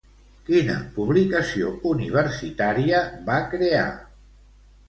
Quina 0.45 0.77
publicació 0.95 1.69
universitària 1.91 3.03
va 3.29 3.39
crear? 3.55 3.89